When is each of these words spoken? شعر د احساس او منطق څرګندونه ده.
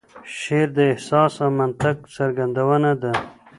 شعر 0.37 0.67
د 0.77 0.79
احساس 0.91 1.33
او 1.43 1.49
منطق 1.59 1.97
څرګندونه 2.15 2.91
ده. 3.01 3.13